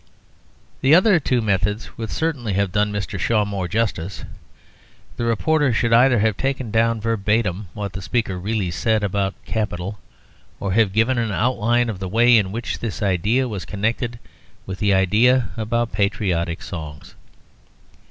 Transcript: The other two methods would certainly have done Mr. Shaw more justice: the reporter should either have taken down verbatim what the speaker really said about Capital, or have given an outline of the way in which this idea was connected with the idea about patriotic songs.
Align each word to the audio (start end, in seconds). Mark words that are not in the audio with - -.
The 0.81 0.95
other 0.95 1.19
two 1.19 1.43
methods 1.43 1.95
would 1.95 2.09
certainly 2.09 2.53
have 2.53 2.71
done 2.71 2.91
Mr. 2.91 3.19
Shaw 3.19 3.45
more 3.45 3.67
justice: 3.67 4.23
the 5.15 5.25
reporter 5.25 5.71
should 5.71 5.93
either 5.93 6.17
have 6.17 6.37
taken 6.37 6.71
down 6.71 6.99
verbatim 6.99 7.67
what 7.75 7.93
the 7.93 8.01
speaker 8.01 8.39
really 8.39 8.71
said 8.71 9.03
about 9.03 9.35
Capital, 9.45 9.99
or 10.59 10.73
have 10.73 10.91
given 10.91 11.19
an 11.19 11.31
outline 11.31 11.87
of 11.87 11.99
the 11.99 12.09
way 12.09 12.35
in 12.35 12.51
which 12.51 12.79
this 12.79 13.03
idea 13.03 13.47
was 13.47 13.63
connected 13.63 14.17
with 14.65 14.79
the 14.79 14.91
idea 14.91 15.49
about 15.55 15.91
patriotic 15.91 16.63
songs. 16.63 17.13